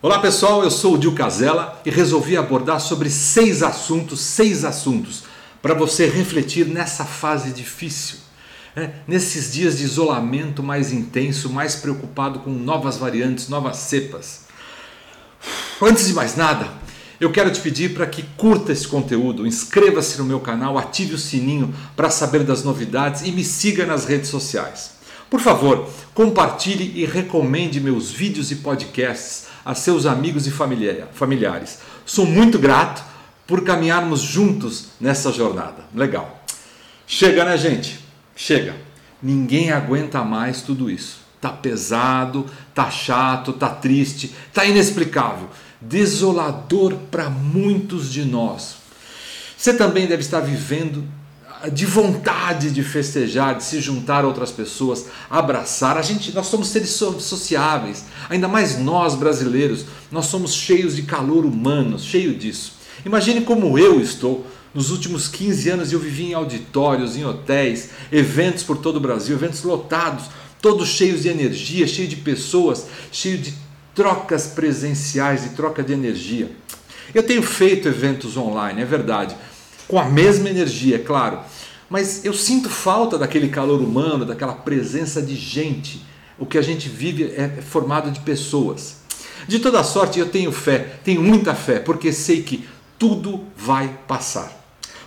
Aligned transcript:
Olá 0.00 0.20
pessoal, 0.20 0.62
eu 0.62 0.70
sou 0.70 0.94
o 0.94 0.98
Dil 0.98 1.12
Casella 1.12 1.82
e 1.84 1.90
resolvi 1.90 2.36
abordar 2.36 2.80
sobre 2.80 3.10
seis 3.10 3.64
assuntos, 3.64 4.20
seis 4.20 4.64
assuntos 4.64 5.24
para 5.60 5.74
você 5.74 6.06
refletir 6.06 6.66
nessa 6.68 7.04
fase 7.04 7.50
difícil, 7.50 8.18
né? 8.76 8.94
nesses 9.08 9.52
dias 9.52 9.78
de 9.78 9.82
isolamento 9.82 10.62
mais 10.62 10.92
intenso, 10.92 11.50
mais 11.50 11.74
preocupado 11.74 12.38
com 12.38 12.50
novas 12.50 12.96
variantes, 12.96 13.48
novas 13.48 13.78
cepas. 13.78 14.42
Antes 15.82 16.06
de 16.06 16.14
mais 16.14 16.36
nada, 16.36 16.68
eu 17.20 17.32
quero 17.32 17.50
te 17.50 17.58
pedir 17.58 17.92
para 17.92 18.06
que 18.06 18.22
curta 18.36 18.70
esse 18.70 18.86
conteúdo, 18.86 19.44
inscreva-se 19.48 20.16
no 20.18 20.24
meu 20.24 20.38
canal, 20.38 20.78
ative 20.78 21.14
o 21.14 21.18
sininho 21.18 21.74
para 21.96 22.08
saber 22.08 22.44
das 22.44 22.62
novidades 22.62 23.22
e 23.22 23.32
me 23.32 23.42
siga 23.42 23.84
nas 23.84 24.04
redes 24.04 24.30
sociais. 24.30 24.92
Por 25.28 25.40
favor, 25.40 25.90
compartilhe 26.14 26.92
e 26.94 27.04
recomende 27.04 27.80
meus 27.80 28.12
vídeos 28.12 28.52
e 28.52 28.56
podcasts 28.56 29.47
a 29.68 29.74
seus 29.74 30.06
amigos 30.06 30.46
e 30.46 30.50
familiares. 30.50 31.80
Sou 32.06 32.24
muito 32.24 32.58
grato 32.58 33.04
por 33.46 33.62
caminharmos 33.62 34.22
juntos 34.22 34.86
nessa 34.98 35.30
jornada. 35.30 35.84
Legal. 35.94 36.42
Chega, 37.06 37.44
né, 37.44 37.58
gente? 37.58 38.00
Chega. 38.34 38.74
Ninguém 39.22 39.70
aguenta 39.70 40.24
mais 40.24 40.62
tudo 40.62 40.90
isso. 40.90 41.20
Tá 41.38 41.50
pesado, 41.50 42.46
tá 42.74 42.90
chato, 42.90 43.52
tá 43.52 43.68
triste, 43.68 44.34
tá 44.54 44.64
inexplicável, 44.64 45.50
desolador 45.82 46.94
para 47.10 47.28
muitos 47.28 48.10
de 48.10 48.24
nós. 48.24 48.76
Você 49.54 49.74
também 49.74 50.06
deve 50.06 50.22
estar 50.22 50.40
vivendo 50.40 51.04
de 51.72 51.84
vontade 51.84 52.70
de 52.70 52.82
festejar, 52.82 53.56
de 53.56 53.64
se 53.64 53.80
juntar 53.80 54.24
a 54.24 54.26
outras 54.26 54.50
pessoas, 54.50 55.06
abraçar. 55.28 55.96
A 55.96 56.02
gente, 56.02 56.34
nós 56.34 56.46
somos 56.46 56.68
seres 56.68 56.90
sociáveis, 56.90 58.04
ainda 58.28 58.46
mais 58.46 58.78
nós 58.78 59.14
brasileiros, 59.14 59.84
nós 60.10 60.26
somos 60.26 60.54
cheios 60.54 60.94
de 60.94 61.02
calor 61.02 61.44
humano, 61.44 61.98
cheio 61.98 62.34
disso. 62.34 62.74
Imagine 63.04 63.42
como 63.42 63.78
eu 63.78 64.00
estou. 64.00 64.46
Nos 64.74 64.90
últimos 64.90 65.28
15 65.28 65.70
anos 65.70 65.92
eu 65.92 65.98
vivi 65.98 66.26
em 66.26 66.34
auditórios, 66.34 67.16
em 67.16 67.24
hotéis, 67.24 67.90
eventos 68.12 68.62
por 68.62 68.76
todo 68.78 68.96
o 68.96 69.00
Brasil, 69.00 69.34
eventos 69.34 69.62
lotados, 69.62 70.26
todos 70.60 70.88
cheios 70.88 71.22
de 71.22 71.28
energia, 71.28 71.86
cheios 71.86 72.10
de 72.10 72.16
pessoas, 72.16 72.86
cheios 73.10 73.42
de 73.42 73.54
trocas 73.94 74.46
presenciais, 74.46 75.42
de 75.42 75.50
troca 75.50 75.82
de 75.82 75.92
energia. 75.92 76.50
Eu 77.14 77.22
tenho 77.22 77.42
feito 77.42 77.88
eventos 77.88 78.36
online, 78.36 78.82
é 78.82 78.84
verdade, 78.84 79.34
com 79.88 79.98
a 79.98 80.04
mesma 80.04 80.50
energia, 80.50 80.96
é 80.96 80.98
claro. 80.98 81.40
Mas 81.88 82.24
eu 82.24 82.34
sinto 82.34 82.68
falta 82.68 83.16
daquele 83.16 83.48
calor 83.48 83.80
humano, 83.80 84.26
daquela 84.26 84.52
presença 84.52 85.22
de 85.22 85.34
gente. 85.34 86.04
O 86.38 86.44
que 86.44 86.58
a 86.58 86.62
gente 86.62 86.88
vive 86.88 87.32
é 87.34 87.48
formado 87.62 88.10
de 88.10 88.20
pessoas. 88.20 88.98
De 89.48 89.58
toda 89.58 89.82
sorte, 89.82 90.18
eu 90.18 90.28
tenho 90.28 90.52
fé, 90.52 91.00
tenho 91.02 91.22
muita 91.22 91.54
fé, 91.54 91.78
porque 91.80 92.12
sei 92.12 92.42
que 92.42 92.68
tudo 92.98 93.44
vai 93.56 93.88
passar. 94.06 94.52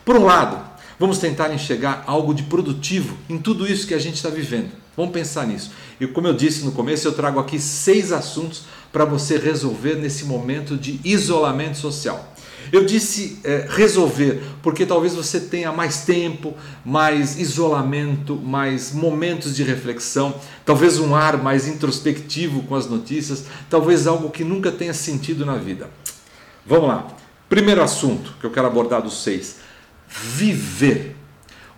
Por 0.04 0.16
um 0.16 0.26
lado, 0.26 0.60
vamos 1.00 1.20
tentar 1.20 1.54
enxergar 1.54 2.04
algo 2.08 2.34
de 2.34 2.44
produtivo 2.44 3.16
em 3.30 3.38
tudo 3.38 3.72
isso 3.72 3.86
que 3.86 3.94
a 3.94 4.00
gente 4.00 4.16
está 4.16 4.30
vivendo. 4.30 4.72
Vamos 4.98 5.14
pensar 5.14 5.45
nisso. 5.45 5.72
E 6.00 6.08
como 6.08 6.28
eu 6.28 6.34
disse 6.34 6.66
no 6.66 6.72
começo, 6.72 7.08
eu 7.08 7.14
trago 7.14 7.40
aqui 7.40 7.60
seis 7.60 8.12
assuntos 8.12 8.64
para 8.92 9.06
você 9.06 9.38
resolver 9.38 9.95
nesse 9.95 10.26
momento 10.26 10.76
de 10.76 11.00
isolamento 11.04 11.78
social. 11.78 12.31
Eu 12.72 12.86
disse 12.86 13.39
é, 13.44 13.67
resolver, 13.69 14.41
porque 14.64 14.86
talvez 14.86 15.14
você 15.14 15.41
tenha 15.41 15.72
mais 15.73 16.05
tempo, 16.05 16.55
mais 16.86 17.38
isolamento, 17.38 18.36
mais 18.36 18.94
momentos 18.94 19.55
de 19.55 19.64
reflexão, 19.64 20.33
talvez 20.66 20.97
um 20.97 21.14
ar 21.14 21.38
mais 21.38 21.67
introspectivo 21.67 22.64
com 22.64 22.75
as 22.75 22.88
notícias, 22.88 23.45
talvez 23.69 24.08
algo 24.08 24.30
que 24.30 24.44
nunca 24.44 24.72
tenha 24.72 24.94
sentido 24.94 25.45
na 25.45 25.55
vida. 25.55 25.89
Vamos 26.66 26.88
lá. 26.88 27.08
Primeiro 27.49 27.83
assunto 27.83 28.36
que 28.39 28.45
eu 28.45 28.52
quero 28.52 28.67
abordar 28.67 29.02
dos 29.02 29.22
seis: 29.22 29.58
viver. 30.08 31.17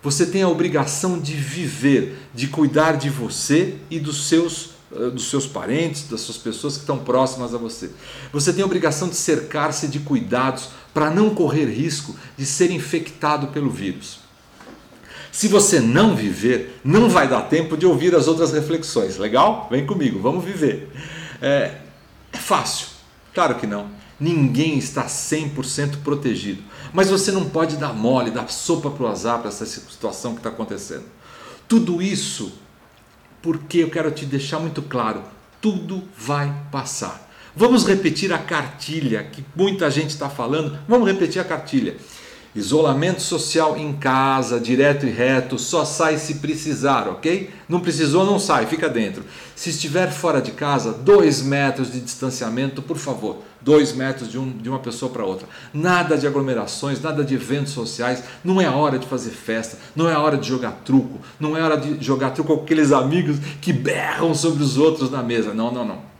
Você 0.00 0.26
tem 0.26 0.42
a 0.42 0.48
obrigação 0.48 1.18
de 1.18 1.32
viver, 1.32 2.18
de 2.32 2.46
cuidar 2.46 2.92
de 2.92 3.08
você 3.08 3.74
e 3.90 3.98
dos 3.98 4.28
seus 4.28 4.73
dos 5.12 5.28
seus 5.28 5.46
parentes, 5.46 6.08
das 6.08 6.20
suas 6.20 6.38
pessoas 6.38 6.74
que 6.74 6.80
estão 6.80 6.98
próximas 6.98 7.54
a 7.54 7.58
você. 7.58 7.90
Você 8.32 8.52
tem 8.52 8.62
a 8.62 8.66
obrigação 8.66 9.08
de 9.08 9.16
cercar-se 9.16 9.88
de 9.88 10.00
cuidados 10.00 10.68
para 10.92 11.10
não 11.10 11.34
correr 11.34 11.66
risco 11.66 12.14
de 12.36 12.46
ser 12.46 12.70
infectado 12.70 13.48
pelo 13.48 13.70
vírus. 13.70 14.20
Se 15.32 15.48
você 15.48 15.80
não 15.80 16.14
viver, 16.14 16.80
não 16.84 17.08
vai 17.08 17.26
dar 17.26 17.42
tempo 17.42 17.76
de 17.76 17.84
ouvir 17.84 18.14
as 18.14 18.28
outras 18.28 18.52
reflexões. 18.52 19.16
Legal? 19.16 19.66
Vem 19.68 19.84
comigo, 19.84 20.20
vamos 20.20 20.44
viver. 20.44 20.88
É, 21.42 21.78
é 22.32 22.38
fácil? 22.38 22.86
Claro 23.34 23.56
que 23.56 23.66
não. 23.66 23.88
Ninguém 24.18 24.78
está 24.78 25.06
100% 25.06 26.02
protegido. 26.04 26.62
Mas 26.92 27.10
você 27.10 27.32
não 27.32 27.50
pode 27.50 27.76
dar 27.76 27.92
mole, 27.92 28.30
dar 28.30 28.48
sopa 28.48 28.88
para 28.88 29.02
o 29.02 29.08
azar 29.08 29.40
para 29.40 29.48
essa 29.48 29.66
situação 29.66 30.34
que 30.34 30.38
está 30.38 30.50
acontecendo. 30.50 31.04
Tudo 31.66 32.00
isso 32.00 32.52
porque 33.44 33.80
eu 33.80 33.90
quero 33.90 34.10
te 34.10 34.24
deixar 34.24 34.58
muito 34.58 34.80
claro: 34.80 35.22
tudo 35.60 36.02
vai 36.16 36.50
passar. 36.72 37.30
Vamos 37.54 37.86
repetir 37.86 38.32
a 38.32 38.38
cartilha 38.38 39.22
que 39.22 39.44
muita 39.54 39.90
gente 39.90 40.08
está 40.08 40.30
falando. 40.30 40.78
Vamos 40.88 41.06
repetir 41.06 41.42
a 41.42 41.44
cartilha. 41.44 41.94
Isolamento 42.54 43.20
social 43.20 43.76
em 43.76 43.92
casa, 43.92 44.58
direto 44.58 45.06
e 45.06 45.10
reto, 45.10 45.58
só 45.58 45.84
sai 45.84 46.16
se 46.18 46.36
precisar, 46.36 47.08
ok? 47.08 47.50
Não 47.68 47.80
precisou, 47.80 48.24
não 48.24 48.38
sai, 48.38 48.64
fica 48.66 48.88
dentro. 48.88 49.24
Se 49.54 49.70
estiver 49.70 50.10
fora 50.10 50.40
de 50.40 50.52
casa, 50.52 50.92
dois 50.92 51.42
metros 51.42 51.92
de 51.92 52.00
distanciamento, 52.00 52.80
por 52.80 52.96
favor. 52.96 53.42
Dois 53.64 53.94
metros 53.94 54.30
de, 54.30 54.38
um, 54.38 54.50
de 54.50 54.68
uma 54.68 54.78
pessoa 54.78 55.10
para 55.10 55.24
outra. 55.24 55.48
Nada 55.72 56.18
de 56.18 56.26
aglomerações, 56.26 57.00
nada 57.00 57.24
de 57.24 57.34
eventos 57.34 57.72
sociais. 57.72 58.22
Não 58.44 58.60
é 58.60 58.68
hora 58.68 58.98
de 58.98 59.06
fazer 59.06 59.30
festa, 59.30 59.78
não 59.96 60.08
é 60.08 60.16
hora 60.16 60.36
de 60.36 60.46
jogar 60.46 60.82
truco, 60.84 61.18
não 61.40 61.56
é 61.56 61.62
hora 61.62 61.78
de 61.78 62.04
jogar 62.04 62.32
truco 62.32 62.54
com 62.54 62.62
aqueles 62.62 62.92
amigos 62.92 63.38
que 63.62 63.72
berram 63.72 64.34
sobre 64.34 64.62
os 64.62 64.76
outros 64.76 65.10
na 65.10 65.22
mesa. 65.22 65.54
Não, 65.54 65.72
não, 65.72 65.82
não. 65.82 66.14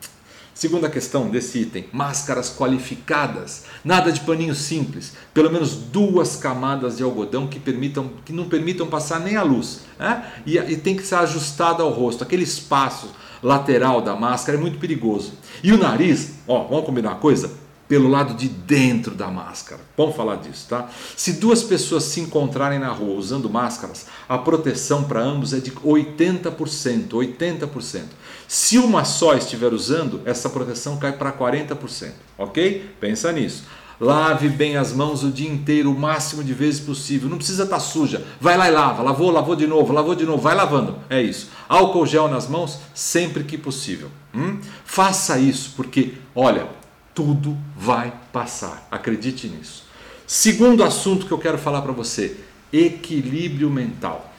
Segunda 0.54 0.88
questão 0.88 1.28
desse 1.28 1.58
item: 1.58 1.84
máscaras 1.92 2.48
qualificadas. 2.48 3.64
Nada 3.84 4.10
de 4.10 4.20
paninho 4.20 4.54
simples. 4.54 5.12
Pelo 5.34 5.50
menos 5.50 5.74
duas 5.74 6.36
camadas 6.36 6.96
de 6.96 7.02
algodão 7.02 7.48
que, 7.48 7.58
permitam, 7.58 8.10
que 8.24 8.32
não 8.32 8.48
permitam 8.48 8.86
passar 8.86 9.20
nem 9.20 9.36
a 9.36 9.42
luz. 9.42 9.80
Né? 9.98 10.24
E, 10.46 10.56
e 10.56 10.76
tem 10.76 10.96
que 10.96 11.02
ser 11.02 11.16
ajustada 11.16 11.82
ao 11.82 11.90
rosto. 11.90 12.22
Aquele 12.22 12.44
espaço 12.44 13.10
lateral 13.44 14.00
da 14.00 14.16
máscara 14.16 14.56
é 14.56 14.60
muito 14.60 14.78
perigoso. 14.78 15.34
E 15.62 15.70
o 15.70 15.78
nariz, 15.78 16.32
ó, 16.48 16.64
vamos 16.64 16.86
combinar 16.86 17.10
uma 17.10 17.18
coisa? 17.18 17.52
Pelo 17.86 18.08
lado 18.08 18.32
de 18.32 18.48
dentro 18.48 19.14
da 19.14 19.28
máscara. 19.28 19.82
Vamos 19.94 20.16
falar 20.16 20.36
disso, 20.36 20.66
tá? 20.70 20.88
Se 21.14 21.34
duas 21.34 21.62
pessoas 21.62 22.04
se 22.04 22.18
encontrarem 22.20 22.78
na 22.78 22.88
rua 22.88 23.18
usando 23.18 23.50
máscaras, 23.50 24.06
a 24.26 24.38
proteção 24.38 25.04
para 25.04 25.20
ambos 25.20 25.52
é 25.52 25.58
de 25.58 25.70
80%. 25.70 27.10
80%. 27.10 28.02
Se 28.48 28.78
uma 28.78 29.04
só 29.04 29.34
estiver 29.34 29.74
usando, 29.74 30.22
essa 30.24 30.48
proteção 30.48 30.96
cai 30.96 31.12
para 31.12 31.30
40%, 31.30 32.12
ok? 32.38 32.94
Pensa 32.98 33.30
nisso. 33.30 33.64
Lave 34.00 34.48
bem 34.48 34.76
as 34.76 34.92
mãos 34.92 35.22
o 35.22 35.30
dia 35.30 35.48
inteiro, 35.48 35.90
o 35.90 35.98
máximo 35.98 36.42
de 36.42 36.52
vezes 36.52 36.80
possível. 36.80 37.28
Não 37.28 37.36
precisa 37.36 37.64
estar 37.64 37.76
tá 37.76 37.80
suja. 37.80 38.26
Vai 38.40 38.56
lá 38.56 38.68
e 38.68 38.72
lava. 38.72 39.02
Lavou, 39.02 39.30
lavou 39.30 39.54
de 39.54 39.66
novo, 39.66 39.92
lavou 39.92 40.14
de 40.14 40.24
novo. 40.24 40.42
Vai 40.42 40.54
lavando. 40.54 40.98
É 41.08 41.22
isso. 41.22 41.50
Álcool 41.68 42.06
gel 42.06 42.28
nas 42.28 42.48
mãos 42.48 42.78
sempre 42.92 43.44
que 43.44 43.56
possível. 43.56 44.10
Hum? 44.34 44.58
Faça 44.84 45.38
isso, 45.38 45.72
porque, 45.76 46.14
olha, 46.34 46.66
tudo 47.14 47.56
vai 47.76 48.12
passar. 48.32 48.86
Acredite 48.90 49.46
nisso. 49.46 49.84
Segundo 50.26 50.82
assunto 50.82 51.26
que 51.26 51.32
eu 51.32 51.38
quero 51.38 51.58
falar 51.58 51.82
para 51.82 51.92
você: 51.92 52.40
equilíbrio 52.72 53.70
mental. 53.70 54.32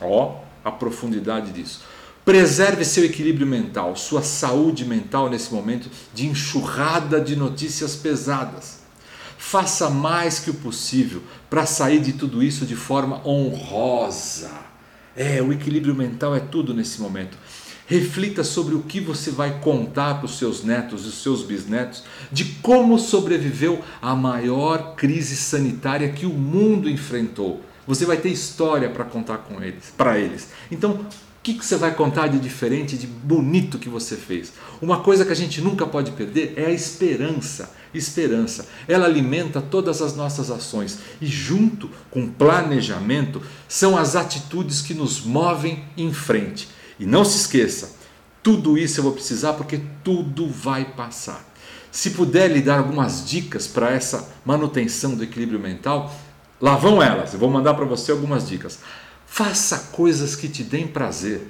Ó, 0.00 0.40
a 0.64 0.70
profundidade 0.70 1.52
disso. 1.52 1.82
Preserve 2.24 2.84
seu 2.84 3.04
equilíbrio 3.04 3.46
mental, 3.46 3.96
sua 3.96 4.22
saúde 4.22 4.84
mental 4.84 5.30
nesse 5.30 5.52
momento 5.54 5.88
de 6.12 6.26
enxurrada 6.26 7.20
de 7.20 7.34
notícias 7.34 7.96
pesadas. 7.96 8.77
Faça 9.50 9.88
mais 9.88 10.38
que 10.38 10.50
o 10.50 10.54
possível 10.54 11.22
para 11.48 11.64
sair 11.64 12.00
de 12.00 12.12
tudo 12.12 12.42
isso 12.42 12.66
de 12.66 12.76
forma 12.76 13.26
honrosa. 13.26 14.50
É, 15.16 15.40
o 15.40 15.50
equilíbrio 15.50 15.94
mental 15.94 16.36
é 16.36 16.38
tudo 16.38 16.74
nesse 16.74 17.00
momento. 17.00 17.38
Reflita 17.86 18.44
sobre 18.44 18.74
o 18.74 18.82
que 18.82 19.00
você 19.00 19.30
vai 19.30 19.58
contar 19.58 20.16
para 20.16 20.26
os 20.26 20.36
seus 20.36 20.62
netos 20.62 21.06
e 21.06 21.08
os 21.08 21.22
seus 21.22 21.42
bisnetos 21.42 22.04
de 22.30 22.44
como 22.60 22.98
sobreviveu 22.98 23.82
à 24.02 24.14
maior 24.14 24.94
crise 24.94 25.34
sanitária 25.34 26.12
que 26.12 26.26
o 26.26 26.34
mundo 26.34 26.86
enfrentou. 26.86 27.64
Você 27.86 28.04
vai 28.04 28.18
ter 28.18 28.28
história 28.28 28.90
para 28.90 29.06
contar 29.06 29.38
com 29.38 29.62
eles, 29.62 29.94
para 29.96 30.18
eles. 30.18 30.50
Então, 30.70 31.06
que, 31.52 31.54
que 31.54 31.64
você 31.64 31.76
vai 31.76 31.94
contar 31.94 32.26
de 32.26 32.38
diferente, 32.38 32.98
de 32.98 33.06
bonito 33.06 33.78
que 33.78 33.88
você 33.88 34.16
fez? 34.16 34.52
Uma 34.82 35.00
coisa 35.00 35.24
que 35.24 35.32
a 35.32 35.36
gente 35.36 35.62
nunca 35.62 35.86
pode 35.86 36.10
perder 36.12 36.52
é 36.56 36.66
a 36.66 36.70
esperança. 36.70 37.74
Esperança, 37.94 38.66
ela 38.86 39.06
alimenta 39.06 39.60
todas 39.60 40.02
as 40.02 40.14
nossas 40.14 40.50
ações 40.50 40.98
e, 41.20 41.26
junto 41.26 41.90
com 42.10 42.28
planejamento, 42.28 43.42
são 43.66 43.96
as 43.96 44.14
atitudes 44.14 44.80
que 44.82 44.94
nos 44.94 45.20
movem 45.22 45.84
em 45.96 46.12
frente. 46.12 46.68
E 46.98 47.06
não 47.06 47.24
se 47.24 47.38
esqueça, 47.38 47.96
tudo 48.42 48.78
isso 48.78 49.00
eu 49.00 49.04
vou 49.04 49.12
precisar 49.12 49.54
porque 49.54 49.80
tudo 50.02 50.48
vai 50.48 50.84
passar. 50.84 51.46
Se 51.90 52.10
puder 52.10 52.50
lhe 52.50 52.60
dar 52.60 52.78
algumas 52.78 53.28
dicas 53.28 53.66
para 53.66 53.90
essa 53.90 54.28
manutenção 54.44 55.14
do 55.14 55.24
equilíbrio 55.24 55.58
mental, 55.58 56.14
lá 56.60 56.76
vão 56.76 57.02
elas. 57.02 57.32
Eu 57.32 57.38
vou 57.38 57.50
mandar 57.50 57.74
para 57.74 57.84
você 57.84 58.12
algumas 58.12 58.48
dicas. 58.48 58.78
Faça 59.26 59.90
coisas 59.92 60.36
que 60.36 60.48
te 60.48 60.62
deem 60.62 60.86
prazer. 60.86 61.48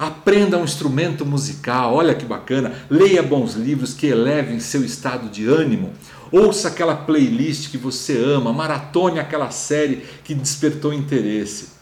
Aprenda 0.00 0.56
um 0.56 0.64
instrumento 0.64 1.26
musical, 1.26 1.92
olha 1.92 2.14
que 2.14 2.24
bacana. 2.24 2.72
Leia 2.88 3.22
bons 3.22 3.52
livros 3.52 3.92
que 3.92 4.06
elevem 4.06 4.58
seu 4.58 4.82
estado 4.82 5.28
de 5.28 5.46
ânimo. 5.46 5.92
Ouça 6.32 6.68
aquela 6.68 6.96
playlist 6.96 7.70
que 7.70 7.76
você 7.76 8.16
ama, 8.16 8.50
maratone 8.50 9.18
aquela 9.18 9.50
série 9.50 10.06
que 10.24 10.34
despertou 10.34 10.94
interesse. 10.94 11.72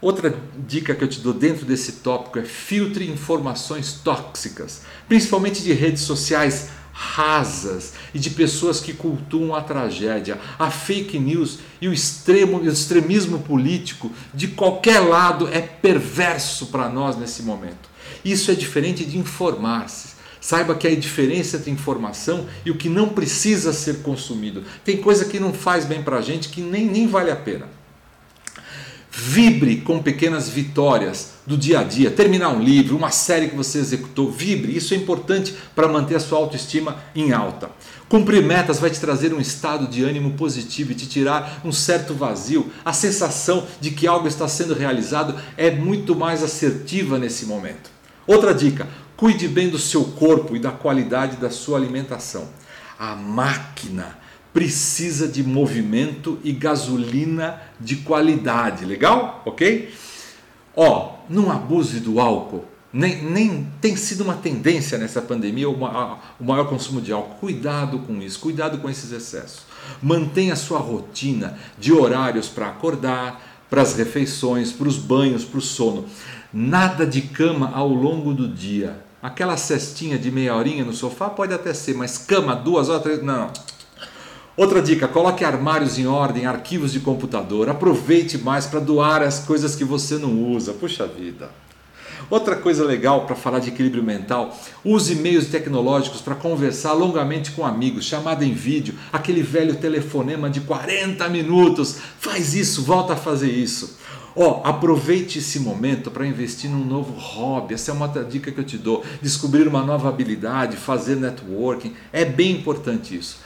Outra 0.00 0.32
dica 0.56 0.94
que 0.94 1.02
eu 1.02 1.08
te 1.08 1.18
dou 1.18 1.32
dentro 1.32 1.66
desse 1.66 1.94
tópico 1.94 2.38
é 2.38 2.44
filtre 2.44 3.10
informações 3.10 3.94
tóxicas, 4.04 4.82
principalmente 5.08 5.64
de 5.64 5.72
redes 5.72 6.02
sociais 6.02 6.68
rasas 7.14 7.92
e 8.14 8.18
de 8.18 8.30
pessoas 8.30 8.80
que 8.80 8.94
cultuam 8.94 9.54
a 9.54 9.60
tragédia, 9.60 10.40
a 10.58 10.70
fake 10.70 11.18
news 11.18 11.58
e 11.80 11.86
o 11.86 11.92
extremo, 11.92 12.58
o 12.58 12.66
extremismo 12.66 13.40
político 13.40 14.10
de 14.32 14.48
qualquer 14.48 15.00
lado 15.00 15.46
é 15.48 15.60
perverso 15.60 16.66
para 16.66 16.88
nós 16.88 17.16
nesse 17.16 17.42
momento. 17.42 17.90
Isso 18.24 18.50
é 18.50 18.54
diferente 18.54 19.04
de 19.04 19.18
informar-se. 19.18 20.12
Saiba 20.40 20.74
que 20.74 20.88
há 20.88 20.94
diferença 20.94 21.58
entre 21.58 21.70
informação 21.70 22.46
e 22.64 22.70
o 22.70 22.76
que 22.76 22.88
não 22.88 23.10
precisa 23.10 23.72
ser 23.72 23.98
consumido. 24.02 24.64
Tem 24.84 24.96
coisa 24.96 25.26
que 25.26 25.38
não 25.38 25.52
faz 25.52 25.84
bem 25.84 26.02
para 26.02 26.16
a 26.16 26.22
gente 26.22 26.48
que 26.48 26.62
nem, 26.62 26.86
nem 26.86 27.06
vale 27.06 27.30
a 27.30 27.36
pena. 27.36 27.81
Vibre 29.14 29.76
com 29.82 30.02
pequenas 30.02 30.48
vitórias 30.48 31.32
do 31.46 31.54
dia 31.54 31.80
a 31.80 31.82
dia. 31.84 32.10
Terminar 32.10 32.48
um 32.48 32.62
livro, 32.62 32.96
uma 32.96 33.10
série 33.10 33.48
que 33.48 33.54
você 33.54 33.78
executou, 33.78 34.32
vibre. 34.32 34.74
Isso 34.74 34.94
é 34.94 34.96
importante 34.96 35.54
para 35.76 35.86
manter 35.86 36.14
a 36.14 36.20
sua 36.20 36.38
autoestima 36.38 36.96
em 37.14 37.30
alta. 37.30 37.70
Cumprir 38.08 38.42
metas 38.42 38.80
vai 38.80 38.88
te 38.88 38.98
trazer 38.98 39.34
um 39.34 39.40
estado 39.40 39.86
de 39.86 40.02
ânimo 40.02 40.32
positivo 40.32 40.92
e 40.92 40.94
te 40.94 41.06
tirar 41.06 41.60
um 41.62 41.70
certo 41.70 42.14
vazio. 42.14 42.72
A 42.82 42.94
sensação 42.94 43.66
de 43.82 43.90
que 43.90 44.06
algo 44.06 44.26
está 44.26 44.48
sendo 44.48 44.72
realizado 44.72 45.38
é 45.58 45.70
muito 45.70 46.16
mais 46.16 46.42
assertiva 46.42 47.18
nesse 47.18 47.44
momento. 47.44 47.90
Outra 48.26 48.54
dica: 48.54 48.88
cuide 49.14 49.46
bem 49.46 49.68
do 49.68 49.78
seu 49.78 50.04
corpo 50.04 50.56
e 50.56 50.58
da 50.58 50.70
qualidade 50.70 51.36
da 51.36 51.50
sua 51.50 51.76
alimentação. 51.76 52.48
A 52.98 53.14
máquina 53.14 54.21
precisa 54.52 55.26
de 55.26 55.42
movimento 55.42 56.38
e 56.44 56.52
gasolina 56.52 57.60
de 57.80 57.96
qualidade, 57.96 58.84
legal? 58.84 59.42
Ok? 59.46 59.92
Ó, 60.76 61.16
não 61.28 61.50
abuse 61.50 62.00
do 62.00 62.20
álcool. 62.20 62.64
Nem, 62.92 63.22
nem 63.22 63.66
tem 63.80 63.96
sido 63.96 64.22
uma 64.22 64.34
tendência 64.34 64.98
nessa 64.98 65.22
pandemia 65.22 65.68
o, 65.68 65.72
o 65.72 66.44
maior 66.44 66.68
consumo 66.68 67.00
de 67.00 67.10
álcool. 67.10 67.36
Cuidado 67.36 68.00
com 68.00 68.20
isso, 68.20 68.38
cuidado 68.38 68.78
com 68.78 68.90
esses 68.90 69.10
excessos. 69.12 69.62
Mantenha 70.02 70.52
a 70.52 70.56
sua 70.56 70.78
rotina 70.78 71.58
de 71.78 71.92
horários 71.92 72.48
para 72.48 72.68
acordar, 72.68 73.64
para 73.70 73.80
as 73.80 73.94
refeições, 73.94 74.70
para 74.70 74.86
os 74.86 74.98
banhos, 74.98 75.44
para 75.44 75.58
o 75.58 75.62
sono. 75.62 76.04
Nada 76.52 77.06
de 77.06 77.22
cama 77.22 77.70
ao 77.72 77.88
longo 77.88 78.34
do 78.34 78.46
dia. 78.46 79.02
Aquela 79.22 79.56
cestinha 79.56 80.18
de 80.18 80.30
meia 80.30 80.54
horinha 80.54 80.84
no 80.84 80.92
sofá 80.92 81.30
pode 81.30 81.54
até 81.54 81.72
ser, 81.72 81.94
mas 81.94 82.18
cama 82.18 82.54
duas 82.54 82.90
horas, 82.90 83.02
três, 83.02 83.22
não. 83.22 83.50
Outra 84.56 84.82
dica: 84.82 85.08
coloque 85.08 85.44
armários 85.44 85.98
em 85.98 86.06
ordem, 86.06 86.46
arquivos 86.46 86.92
de 86.92 87.00
computador. 87.00 87.68
Aproveite 87.68 88.36
mais 88.38 88.66
para 88.66 88.80
doar 88.80 89.22
as 89.22 89.40
coisas 89.40 89.74
que 89.74 89.84
você 89.84 90.16
não 90.18 90.52
usa. 90.52 90.72
Puxa 90.72 91.06
vida. 91.06 91.50
Outra 92.30 92.56
coisa 92.56 92.84
legal 92.84 93.26
para 93.26 93.34
falar 93.34 93.58
de 93.58 93.70
equilíbrio 93.70 94.02
mental: 94.02 94.56
use 94.84 95.14
meios 95.14 95.46
tecnológicos 95.46 96.20
para 96.20 96.34
conversar 96.34 96.92
longamente 96.92 97.52
com 97.52 97.64
amigos, 97.64 98.04
chamada 98.04 98.44
em 98.44 98.52
vídeo, 98.52 98.94
aquele 99.12 99.42
velho 99.42 99.76
telefonema 99.76 100.50
de 100.50 100.60
40 100.60 101.28
minutos. 101.28 101.96
Faz 102.18 102.54
isso, 102.54 102.82
volta 102.82 103.14
a 103.14 103.16
fazer 103.16 103.50
isso. 103.50 103.98
Ó, 104.34 104.62
oh, 104.64 104.66
aproveite 104.66 105.40
esse 105.40 105.60
momento 105.60 106.10
para 106.10 106.26
investir 106.26 106.70
num 106.70 106.84
novo 106.84 107.12
hobby. 107.12 107.74
Essa 107.74 107.90
é 107.90 107.94
uma 107.94 108.08
dica 108.08 108.50
que 108.50 108.58
eu 108.58 108.64
te 108.64 108.78
dou. 108.78 109.04
Descobrir 109.20 109.68
uma 109.68 109.82
nova 109.82 110.08
habilidade, 110.08 110.76
fazer 110.76 111.16
networking. 111.16 111.94
É 112.10 112.24
bem 112.24 112.52
importante 112.52 113.14
isso. 113.14 113.40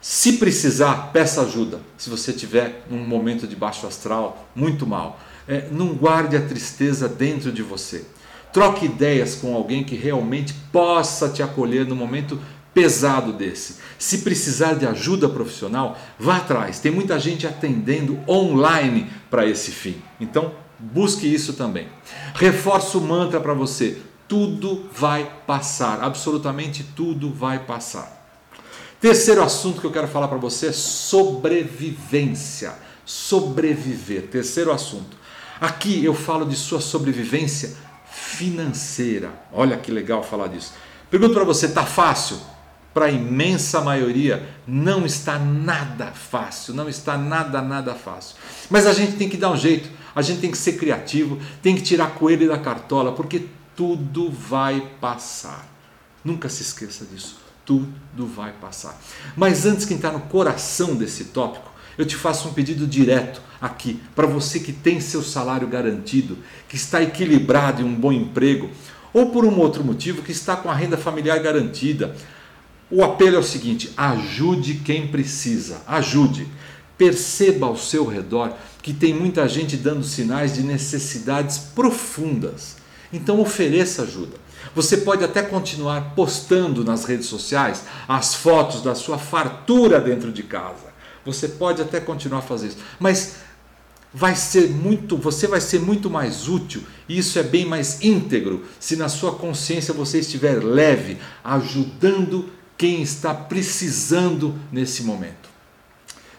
Se 0.00 0.34
precisar, 0.34 1.10
peça 1.12 1.42
ajuda. 1.42 1.80
Se 1.96 2.08
você 2.08 2.32
tiver 2.32 2.84
um 2.90 2.98
momento 2.98 3.46
de 3.46 3.56
baixo 3.56 3.86
astral, 3.86 4.48
muito 4.54 4.86
mal. 4.86 5.18
É, 5.46 5.68
não 5.72 5.94
guarde 5.94 6.36
a 6.36 6.46
tristeza 6.46 7.08
dentro 7.08 7.50
de 7.50 7.62
você. 7.62 8.04
Troque 8.52 8.86
ideias 8.86 9.34
com 9.34 9.54
alguém 9.54 9.82
que 9.82 9.96
realmente 9.96 10.54
possa 10.72 11.28
te 11.28 11.42
acolher 11.42 11.84
no 11.84 11.96
momento 11.96 12.40
pesado 12.72 13.32
desse. 13.32 13.76
Se 13.98 14.18
precisar 14.18 14.74
de 14.74 14.86
ajuda 14.86 15.28
profissional, 15.28 15.98
vá 16.18 16.36
atrás. 16.36 16.78
Tem 16.78 16.92
muita 16.92 17.18
gente 17.18 17.46
atendendo 17.46 18.20
online 18.28 19.10
para 19.28 19.46
esse 19.46 19.72
fim. 19.72 19.96
Então, 20.20 20.52
busque 20.78 21.26
isso 21.32 21.54
também. 21.54 21.88
Reforço 22.34 22.98
o 22.98 23.02
mantra 23.02 23.40
para 23.40 23.52
você: 23.52 23.98
tudo 24.28 24.88
vai 24.92 25.30
passar, 25.46 26.02
absolutamente 26.02 26.84
tudo 26.94 27.32
vai 27.32 27.58
passar. 27.58 28.17
Terceiro 29.00 29.44
assunto 29.44 29.80
que 29.80 29.86
eu 29.86 29.92
quero 29.92 30.08
falar 30.08 30.26
para 30.26 30.38
você 30.38 30.68
é 30.68 30.72
sobrevivência. 30.72 32.74
Sobreviver. 33.04 34.26
Terceiro 34.26 34.72
assunto. 34.72 35.16
Aqui 35.60 36.04
eu 36.04 36.14
falo 36.14 36.44
de 36.44 36.56
sua 36.56 36.80
sobrevivência 36.80 37.76
financeira. 38.10 39.32
Olha 39.52 39.76
que 39.76 39.92
legal 39.92 40.24
falar 40.24 40.48
disso. 40.48 40.72
Pergunto 41.08 41.34
para 41.34 41.44
você, 41.44 41.68
tá 41.68 41.86
fácil? 41.86 42.38
Para 42.92 43.06
a 43.06 43.10
imensa 43.10 43.80
maioria 43.80 44.48
não 44.66 45.06
está 45.06 45.38
nada 45.38 46.06
fácil, 46.06 46.74
não 46.74 46.88
está 46.88 47.16
nada 47.16 47.62
nada 47.62 47.94
fácil. 47.94 48.36
Mas 48.68 48.86
a 48.86 48.92
gente 48.92 49.12
tem 49.12 49.28
que 49.28 49.36
dar 49.36 49.52
um 49.52 49.56
jeito, 49.56 49.88
a 50.14 50.22
gente 50.22 50.40
tem 50.40 50.50
que 50.50 50.58
ser 50.58 50.72
criativo, 50.72 51.38
tem 51.62 51.76
que 51.76 51.82
tirar 51.82 52.14
coelho 52.14 52.48
da 52.48 52.58
cartola, 52.58 53.12
porque 53.12 53.46
tudo 53.76 54.30
vai 54.30 54.80
passar. 55.00 55.68
Nunca 56.24 56.48
se 56.48 56.62
esqueça 56.62 57.04
disso 57.04 57.47
tudo 57.68 58.26
vai 58.26 58.52
passar. 58.52 58.98
Mas 59.36 59.66
antes 59.66 59.84
que 59.84 59.92
entrar 59.92 60.10
no 60.10 60.20
coração 60.20 60.96
desse 60.96 61.26
tópico, 61.26 61.70
eu 61.98 62.06
te 62.06 62.16
faço 62.16 62.48
um 62.48 62.54
pedido 62.54 62.86
direto 62.86 63.42
aqui 63.60 64.00
para 64.16 64.26
você 64.26 64.58
que 64.58 64.72
tem 64.72 65.00
seu 65.00 65.22
salário 65.22 65.68
garantido, 65.68 66.38
que 66.66 66.76
está 66.76 67.02
equilibrado 67.02 67.82
em 67.82 67.84
um 67.84 67.94
bom 67.94 68.10
emprego, 68.10 68.70
ou 69.12 69.30
por 69.30 69.44
um 69.44 69.58
outro 69.58 69.84
motivo 69.84 70.22
que 70.22 70.32
está 70.32 70.56
com 70.56 70.70
a 70.70 70.74
renda 70.74 70.96
familiar 70.96 71.38
garantida. 71.40 72.16
O 72.90 73.04
apelo 73.04 73.36
é 73.36 73.38
o 73.38 73.42
seguinte: 73.42 73.92
ajude 73.94 74.76
quem 74.76 75.08
precisa, 75.08 75.82
ajude. 75.86 76.48
Perceba 76.96 77.66
ao 77.66 77.76
seu 77.76 78.06
redor 78.06 78.56
que 78.82 78.94
tem 78.94 79.12
muita 79.12 79.46
gente 79.46 79.76
dando 79.76 80.04
sinais 80.04 80.54
de 80.54 80.62
necessidades 80.62 81.58
profundas. 81.58 82.76
Então 83.12 83.40
ofereça 83.40 84.02
ajuda. 84.02 84.47
Você 84.78 84.98
pode 84.98 85.24
até 85.24 85.42
continuar 85.42 86.12
postando 86.14 86.84
nas 86.84 87.04
redes 87.04 87.26
sociais 87.26 87.82
as 88.06 88.36
fotos 88.36 88.80
da 88.80 88.94
sua 88.94 89.18
fartura 89.18 90.00
dentro 90.00 90.30
de 90.30 90.44
casa. 90.44 90.94
Você 91.26 91.48
pode 91.48 91.82
até 91.82 91.98
continuar 91.98 92.42
fazer 92.42 92.68
isso, 92.68 92.78
mas 92.96 93.38
vai 94.14 94.36
ser 94.36 94.68
muito, 94.70 95.16
você 95.16 95.48
vai 95.48 95.60
ser 95.60 95.80
muito 95.80 96.08
mais 96.08 96.46
útil 96.46 96.84
e 97.08 97.18
isso 97.18 97.40
é 97.40 97.42
bem 97.42 97.66
mais 97.66 98.04
íntegro 98.04 98.66
se 98.78 98.94
na 98.94 99.08
sua 99.08 99.34
consciência 99.34 99.92
você 99.92 100.20
estiver 100.20 100.62
leve, 100.62 101.18
ajudando 101.42 102.48
quem 102.76 103.02
está 103.02 103.34
precisando 103.34 104.54
nesse 104.70 105.02
momento. 105.02 105.48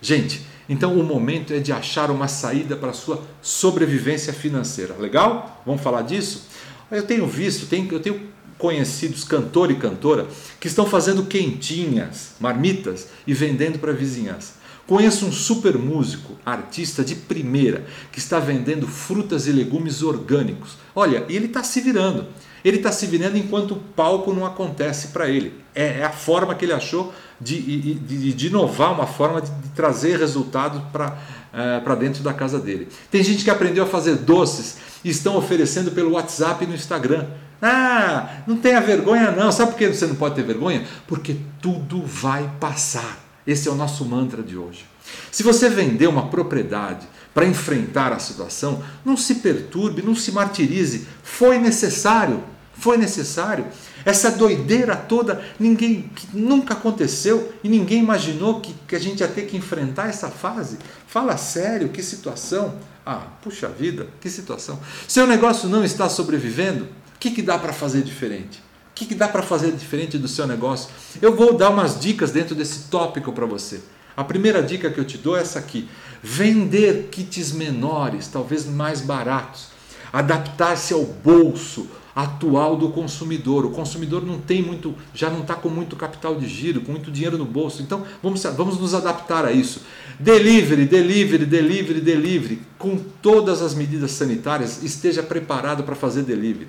Gente, 0.01 0.47
então 0.69 0.97
o 0.97 1.03
momento 1.03 1.51
é 1.51 1.59
de 1.59 1.73
achar 1.73 2.09
uma 2.09 2.29
saída 2.29 2.77
para 2.77 2.91
a 2.91 2.93
sua 2.93 3.21
sobrevivência 3.41 4.31
financeira. 4.31 4.95
Legal? 4.97 5.61
Vamos 5.65 5.81
falar 5.81 6.03
disso? 6.03 6.47
Eu 6.91 7.03
tenho 7.03 7.27
visto, 7.27 7.67
eu 7.91 7.99
tenho 7.99 8.29
conhecidos 8.57 9.23
cantor 9.23 9.71
e 9.71 9.75
cantora 9.75 10.27
que 10.59 10.67
estão 10.67 10.85
fazendo 10.85 11.25
quentinhas, 11.25 12.31
marmitas 12.39 13.07
e 13.25 13.33
vendendo 13.33 13.79
para 13.79 13.91
a 13.91 13.95
vizinhança. 13.95 14.59
Conheço 14.85 15.27
um 15.27 15.31
super 15.31 15.77
músico, 15.77 16.35
artista 16.43 17.03
de 17.03 17.15
primeira, 17.15 17.85
que 18.11 18.17
está 18.17 18.39
vendendo 18.39 18.87
frutas 18.87 19.45
e 19.45 19.51
legumes 19.51 20.01
orgânicos. 20.01 20.77
Olha, 20.95 21.25
ele 21.29 21.45
está 21.45 21.63
se 21.63 21.79
virando. 21.79 22.25
Ele 22.65 22.77
está 22.77 22.91
se 22.91 23.05
virando 23.05 23.37
enquanto 23.37 23.71
o 23.75 23.79
palco 23.95 24.33
não 24.33 24.45
acontece 24.45 25.09
para 25.09 25.29
ele. 25.29 25.53
É, 25.75 25.99
é, 25.99 26.03
a 26.03 26.11
forma 26.11 26.55
que 26.55 26.65
ele 26.65 26.73
achou 26.73 27.13
de, 27.39 27.93
de, 27.93 28.33
de 28.33 28.47
inovar, 28.47 28.91
uma 28.91 29.05
forma 29.05 29.41
de, 29.41 29.51
de 29.51 29.69
trazer 29.69 30.17
resultado 30.17 30.81
para 30.91 31.17
é, 31.53 31.79
para 31.79 31.95
dentro 31.95 32.21
da 32.23 32.33
casa 32.33 32.59
dele. 32.59 32.87
Tem 33.09 33.23
gente 33.23 33.43
que 33.43 33.49
aprendeu 33.49 33.83
a 33.83 33.87
fazer 33.87 34.15
doces 34.15 34.77
estão 35.03 35.37
oferecendo 35.37 35.91
pelo 35.91 36.11
WhatsApp 36.11 36.63
e 36.63 36.67
no 36.67 36.75
Instagram. 36.75 37.25
Ah, 37.61 38.41
não 38.47 38.57
tenha 38.57 38.79
vergonha 38.81 39.31
não. 39.31 39.51
Sabe 39.51 39.71
por 39.71 39.77
que 39.77 39.87
você 39.87 40.07
não 40.07 40.15
pode 40.15 40.35
ter 40.35 40.43
vergonha? 40.43 40.85
Porque 41.07 41.35
tudo 41.61 42.01
vai 42.05 42.49
passar. 42.59 43.17
Esse 43.45 43.67
é 43.67 43.71
o 43.71 43.75
nosso 43.75 44.05
mantra 44.05 44.41
de 44.43 44.57
hoje. 44.57 44.85
Se 45.31 45.43
você 45.43 45.69
vender 45.69 46.07
uma 46.07 46.27
propriedade 46.27 47.07
para 47.33 47.45
enfrentar 47.45 48.11
a 48.11 48.19
situação, 48.19 48.83
não 49.03 49.17
se 49.17 49.35
perturbe, 49.35 50.01
não 50.01 50.15
se 50.15 50.31
martirize. 50.31 51.07
Foi 51.23 51.57
necessário, 51.57 52.43
Foi 52.73 52.97
necessário. 52.97 53.65
Essa 54.05 54.31
doideira 54.31 54.95
toda, 54.95 55.43
ninguém 55.59 56.09
nunca 56.33 56.73
aconteceu 56.73 57.53
e 57.61 57.67
ninguém 57.67 57.99
imaginou 57.99 58.61
que, 58.61 58.73
que 58.87 58.95
a 58.95 58.99
gente 58.99 59.19
ia 59.19 59.27
ter 59.27 59.47
que 59.47 59.57
enfrentar 59.57 60.07
essa 60.07 60.29
fase. 60.29 60.77
Fala 61.05 61.35
sério, 61.35 61.89
que 61.89 62.01
situação. 62.01 62.75
Ah, 63.11 63.25
puxa 63.41 63.67
vida, 63.67 64.07
que 64.21 64.29
situação. 64.29 64.79
Seu 65.07 65.25
negócio 65.25 65.67
não 65.67 65.83
está 65.83 66.07
sobrevivendo? 66.07 66.83
O 66.83 67.19
que, 67.19 67.31
que 67.31 67.41
dá 67.41 67.57
para 67.57 67.73
fazer 67.73 68.03
diferente? 68.03 68.59
O 68.59 68.93
que, 68.93 69.03
que 69.03 69.15
dá 69.15 69.27
para 69.27 69.41
fazer 69.41 69.71
diferente 69.71 70.15
do 70.15 70.27
seu 70.27 70.45
negócio? 70.45 70.91
Eu 71.19 71.35
vou 71.35 71.57
dar 71.57 71.71
umas 71.71 71.99
dicas 71.99 72.29
dentro 72.29 72.53
desse 72.53 72.81
tópico 72.81 73.33
para 73.33 73.47
você. 73.47 73.81
A 74.15 74.23
primeira 74.23 74.61
dica 74.61 74.91
que 74.91 74.99
eu 74.99 75.05
te 75.05 75.17
dou 75.17 75.35
é 75.35 75.41
essa 75.41 75.57
aqui: 75.57 75.89
vender 76.21 77.07
kits 77.09 77.51
menores, 77.51 78.27
talvez 78.27 78.67
mais 78.67 79.01
baratos, 79.01 79.69
adaptar-se 80.13 80.93
ao 80.93 81.03
bolso 81.03 81.87
atual 82.23 82.75
do 82.75 82.89
consumidor. 82.89 83.65
O 83.65 83.71
consumidor 83.71 84.25
não 84.25 84.39
tem 84.39 84.61
muito, 84.61 84.93
já 85.13 85.29
não 85.29 85.41
está 85.41 85.55
com 85.55 85.69
muito 85.69 85.95
capital 85.95 86.35
de 86.35 86.47
giro, 86.47 86.81
com 86.81 86.91
muito 86.91 87.09
dinheiro 87.09 87.37
no 87.37 87.45
bolso. 87.45 87.81
Então 87.81 88.03
vamos, 88.21 88.43
vamos 88.43 88.77
nos 88.79 88.93
adaptar 88.93 89.45
a 89.45 89.51
isso. 89.51 89.81
Delivery, 90.19 90.85
delivery, 90.85 91.45
delivery, 91.45 92.01
delivery. 92.01 92.61
Com 92.77 92.97
todas 93.21 93.61
as 93.61 93.73
medidas 93.73 94.11
sanitárias, 94.11 94.83
esteja 94.83 95.23
preparado 95.23 95.83
para 95.83 95.95
fazer 95.95 96.23
delivery. 96.23 96.67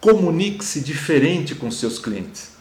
Comunique-se 0.00 0.80
diferente 0.80 1.54
com 1.54 1.70
seus 1.70 1.98
clientes. 1.98 2.51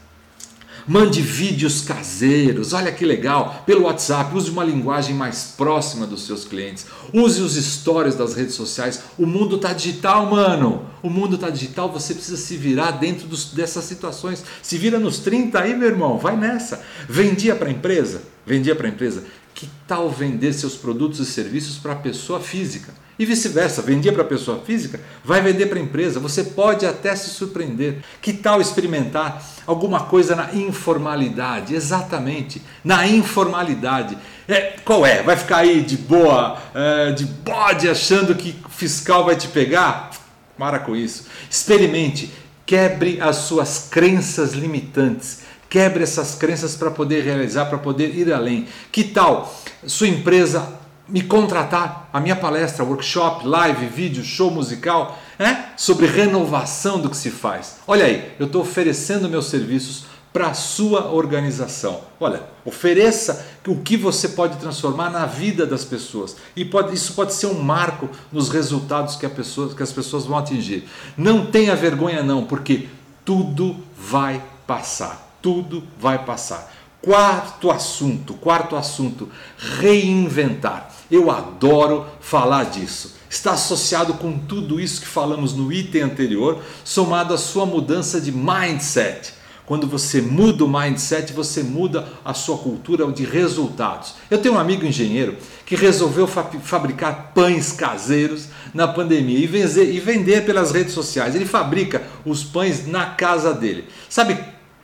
Mande 0.87 1.21
vídeos 1.21 1.81
caseiros, 1.81 2.73
olha 2.73 2.91
que 2.91 3.05
legal, 3.05 3.63
pelo 3.65 3.83
WhatsApp, 3.83 4.35
use 4.35 4.49
uma 4.49 4.63
linguagem 4.63 5.15
mais 5.15 5.53
próxima 5.55 6.07
dos 6.07 6.25
seus 6.25 6.45
clientes. 6.45 6.85
Use 7.13 7.41
os 7.41 7.55
stories 7.55 8.15
das 8.15 8.33
redes 8.33 8.55
sociais. 8.55 9.01
O 9.17 9.25
mundo 9.25 9.57
está 9.57 9.73
digital, 9.73 10.25
mano. 10.25 10.85
O 11.03 11.09
mundo 11.09 11.35
está 11.35 11.49
digital, 11.49 11.91
você 11.91 12.13
precisa 12.13 12.37
se 12.37 12.55
virar 12.57 12.91
dentro 12.91 13.27
dos, 13.27 13.45
dessas 13.45 13.83
situações. 13.85 14.43
Se 14.61 14.77
vira 14.77 14.99
nos 14.99 15.19
30 15.19 15.59
aí, 15.59 15.75
meu 15.75 15.87
irmão, 15.87 16.17
vai 16.17 16.35
nessa. 16.35 16.83
Vendia 17.07 17.55
para 17.55 17.69
empresa? 17.69 18.21
Vendia 18.45 18.75
para 18.75 18.87
empresa? 18.87 19.23
Que 19.53 19.69
tal 19.87 20.09
vender 20.09 20.53
seus 20.53 20.75
produtos 20.75 21.19
e 21.19 21.25
serviços 21.25 21.77
para 21.77 21.95
pessoa 21.95 22.39
física? 22.39 22.93
E 23.21 23.25
vice-versa, 23.25 23.83
vendia 23.83 24.11
para 24.11 24.23
pessoa 24.23 24.63
física, 24.65 24.99
vai 25.23 25.41
vender 25.41 25.67
para 25.67 25.79
empresa. 25.79 26.19
Você 26.19 26.43
pode 26.43 26.87
até 26.87 27.15
se 27.15 27.29
surpreender. 27.29 27.99
Que 28.19 28.33
tal 28.33 28.59
experimentar 28.59 29.47
alguma 29.67 30.05
coisa 30.05 30.35
na 30.35 30.55
informalidade? 30.55 31.75
Exatamente, 31.75 32.63
na 32.83 33.05
informalidade. 33.05 34.17
É, 34.47 34.73
qual 34.83 35.05
é? 35.05 35.21
Vai 35.21 35.37
ficar 35.37 35.57
aí 35.57 35.83
de 35.83 35.97
boa, 35.97 36.57
é, 36.73 37.11
de 37.11 37.25
bode, 37.25 37.87
achando 37.87 38.33
que 38.33 38.55
fiscal 38.69 39.23
vai 39.23 39.35
te 39.35 39.49
pegar? 39.49 40.09
Para 40.57 40.79
com 40.79 40.95
isso. 40.95 41.27
Experimente, 41.47 42.33
quebre 42.65 43.21
as 43.21 43.35
suas 43.35 43.87
crenças 43.91 44.53
limitantes. 44.53 45.41
Quebre 45.69 46.01
essas 46.01 46.33
crenças 46.33 46.75
para 46.75 46.89
poder 46.89 47.23
realizar, 47.23 47.67
para 47.67 47.77
poder 47.77 48.17
ir 48.17 48.33
além. 48.33 48.67
Que 48.91 49.03
tal 49.03 49.55
sua 49.85 50.07
empresa 50.07 50.80
me 51.11 51.21
contratar 51.21 52.09
a 52.13 52.19
minha 52.19 52.35
palestra, 52.35 52.85
workshop, 52.85 53.45
live, 53.45 53.85
vídeo, 53.87 54.23
show 54.23 54.49
musical, 54.49 55.19
né? 55.37 55.71
sobre 55.75 56.07
renovação 56.07 56.99
do 56.99 57.09
que 57.09 57.17
se 57.17 57.29
faz. 57.29 57.77
Olha 57.85 58.05
aí, 58.05 58.31
eu 58.39 58.45
estou 58.45 58.61
oferecendo 58.61 59.29
meus 59.29 59.47
serviços 59.47 60.05
para 60.31 60.47
a 60.47 60.53
sua 60.53 61.11
organização. 61.11 62.01
Olha, 62.17 62.43
ofereça 62.63 63.45
o 63.67 63.75
que 63.75 63.97
você 63.97 64.29
pode 64.29 64.57
transformar 64.57 65.09
na 65.09 65.25
vida 65.25 65.65
das 65.65 65.83
pessoas. 65.83 66.37
E 66.55 66.63
pode, 66.63 66.95
isso 66.95 67.13
pode 67.13 67.33
ser 67.33 67.47
um 67.47 67.61
marco 67.61 68.09
nos 68.31 68.47
resultados 68.47 69.17
que, 69.17 69.27
pessoa, 69.27 69.75
que 69.75 69.83
as 69.83 69.91
pessoas 69.91 70.25
vão 70.25 70.37
atingir. 70.37 70.87
Não 71.17 71.45
tenha 71.45 71.75
vergonha 71.75 72.23
não, 72.23 72.45
porque 72.45 72.87
tudo 73.25 73.75
vai 73.97 74.41
passar. 74.65 75.29
Tudo 75.41 75.83
vai 75.99 76.23
passar. 76.23 76.71
Quarto 77.01 77.71
assunto, 77.71 78.35
quarto 78.35 78.75
assunto, 78.75 79.27
reinventar. 79.57 80.93
Eu 81.09 81.31
adoro 81.31 82.05
falar 82.19 82.65
disso. 82.65 83.15
Está 83.27 83.53
associado 83.53 84.13
com 84.15 84.37
tudo 84.37 84.79
isso 84.79 85.01
que 85.01 85.07
falamos 85.07 85.53
no 85.53 85.73
item 85.73 86.03
anterior, 86.03 86.61
somado 86.83 87.33
à 87.33 87.37
sua 87.37 87.65
mudança 87.65 88.21
de 88.21 88.31
mindset. 88.31 89.33
Quando 89.65 89.87
você 89.87 90.21
muda 90.21 90.63
o 90.63 90.67
mindset, 90.67 91.33
você 91.33 91.63
muda 91.63 92.07
a 92.23 92.33
sua 92.33 92.57
cultura 92.57 93.09
de 93.11 93.23
resultados. 93.23 94.15
Eu 94.29 94.37
tenho 94.37 94.55
um 94.55 94.59
amigo 94.59 94.85
engenheiro 94.85 95.37
que 95.65 95.75
resolveu 95.75 96.27
fa 96.27 96.43
fabricar 96.61 97.31
pães 97.33 97.71
caseiros 97.71 98.47
na 98.73 98.87
pandemia 98.87 99.39
e 99.39 99.47
vender, 99.47 99.91
e 99.93 99.99
vender 99.99 100.45
pelas 100.45 100.71
redes 100.71 100.93
sociais. 100.93 101.33
Ele 101.33 101.45
fabrica 101.45 102.03
os 102.25 102.43
pães 102.43 102.85
na 102.85 103.07
casa 103.07 103.53
dele. 103.53 103.85
Sabe 104.09 104.37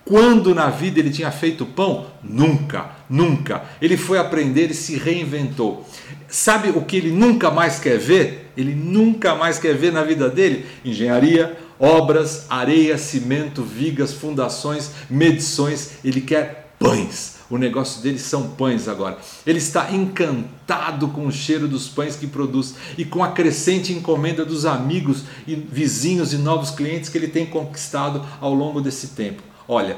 quando 0.08 0.56
na 0.56 0.70
vida 0.70 1.00
ele 1.00 1.10
tinha 1.10 1.30
feito 1.30 1.66
pão? 1.66 2.08
Nunca, 2.24 2.92
nunca. 3.10 3.64
Ele 3.82 3.98
foi 3.98 4.18
aprender 4.18 4.72
e 4.72 4.74
se 4.74 4.98
reinventou. 4.98 5.86
Sabe 6.30 6.70
o 6.70 6.82
que 6.82 6.96
ele 6.96 7.12
nunca 7.12 7.52
mais 7.52 7.78
quer 7.78 8.00
ver? 8.00 8.52
Ele 8.56 8.74
nunca 8.74 9.36
mais 9.36 9.60
quer 9.60 9.76
ver 9.76 9.92
na 9.92 10.04
vida 10.04 10.30
dele? 10.30 10.66
Engenharia, 10.84 11.58
obras, 11.78 12.46
areia, 12.50 12.98
cimento, 12.98 13.64
vigas, 13.64 14.14
fundações, 14.14 14.92
medições. 15.10 15.92
Ele 16.06 16.22
quer 16.22 16.74
pães. 16.80 17.36
O 17.50 17.58
negócio 17.58 18.02
dele 18.02 18.20
são 18.20 18.50
pães 18.52 18.88
agora. 18.88 19.18
Ele 19.46 19.58
está 19.58 19.92
encantado 19.92 21.10
com 21.10 21.28
o 21.28 21.32
cheiro 21.32 21.68
dos 21.68 21.88
pães 21.88 22.16
que 22.16 22.28
produz 22.28 22.76
e 22.98 23.04
com 23.04 23.24
a 23.24 23.32
crescente 23.32 23.92
encomenda 23.92 24.46
dos 24.46 24.66
amigos 24.66 25.24
e 25.46 25.56
vizinhos 25.56 26.34
e 26.34 26.38
novos 26.38 26.72
clientes 26.72 27.10
que 27.10 27.18
ele 27.18 27.28
tem 27.28 27.46
conquistado 27.46 28.26
ao 28.40 28.54
longo 28.54 28.82
desse 28.82 29.10
tempo. 29.10 29.47
Olha, 29.68 29.98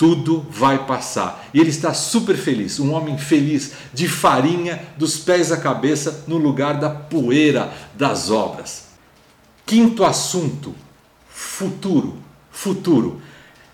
tudo 0.00 0.46
vai 0.48 0.86
passar. 0.86 1.46
E 1.52 1.60
ele 1.60 1.68
está 1.68 1.92
super 1.92 2.34
feliz, 2.34 2.80
um 2.80 2.94
homem 2.94 3.18
feliz, 3.18 3.72
de 3.92 4.08
farinha 4.08 4.82
dos 4.96 5.18
pés 5.18 5.52
à 5.52 5.58
cabeça, 5.58 6.24
no 6.26 6.38
lugar 6.38 6.80
da 6.80 6.88
poeira 6.88 7.70
das 7.94 8.30
obras. 8.30 8.86
Quinto 9.66 10.04
assunto: 10.04 10.74
futuro. 11.28 12.16
Futuro. 12.50 13.20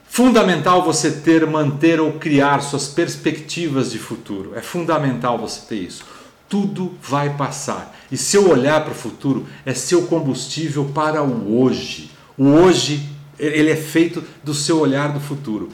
Fundamental 0.09 0.83
você 0.83 1.11
ter, 1.11 1.47
manter 1.47 2.01
ou 2.01 2.15
criar 2.15 2.61
suas 2.61 2.89
perspectivas 2.89 3.93
de 3.93 3.99
futuro. 3.99 4.53
É 4.57 4.63
fundamental 4.63 5.39
você 5.39 5.61
ter 5.69 5.83
isso. 5.83 6.05
Tudo 6.49 6.95
vai 7.03 7.37
passar. 7.37 7.97
E 8.11 8.17
seu 8.17 8.51
olhar 8.51 8.83
para 8.83 8.93
o 8.93 8.97
futuro 8.97 9.47
é 9.65 9.75
seu 9.75 10.07
combustível 10.07 10.87
para 10.95 11.23
o 11.23 11.61
hoje. 11.61 12.11
O 12.37 12.47
hoje 12.47 13.16
ele 13.39 13.71
é 13.71 13.77
feito 13.77 14.23
do 14.43 14.55
seu 14.55 14.79
olhar 14.79 15.13
do 15.13 15.21
futuro. 15.21 15.69